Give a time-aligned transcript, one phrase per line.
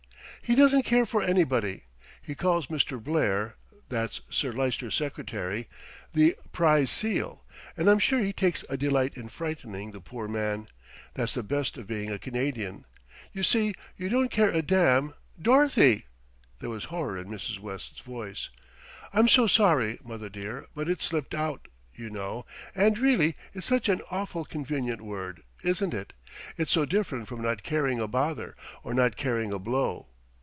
[0.43, 1.83] "He doesn't care for anybody.
[2.21, 3.01] He calls Mr.
[3.01, 3.55] Blair,
[3.89, 5.69] that's Sir Lyster's secretary,
[6.13, 7.45] the prize seal,
[7.77, 10.67] and I'm sure he takes a delight in frightening the poor man.
[11.13, 12.85] That's the best of being a Canadian,
[13.31, 16.07] you see you don't care a damn" "Dorothy!"
[16.59, 17.59] There was horror in Mrs.
[17.59, 18.49] West's voice.
[19.13, 23.87] "I'm so sorry, mother dear; but it slipped out, you know, and really it's such
[23.87, 26.11] an awfully convenient word, isn't it?
[26.57, 30.07] It's so different from not caring a bother, or not caring a blow.